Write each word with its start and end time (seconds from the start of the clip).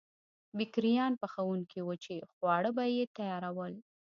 بېکریان 0.57 1.13
پخوونکي 1.21 1.79
وو 1.83 1.95
چې 2.03 2.13
خواړه 2.31 2.69
به 2.77 2.83
یې 2.95 3.03
تیارول. 3.17 3.73